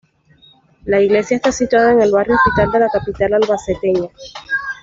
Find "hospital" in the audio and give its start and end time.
2.33-2.71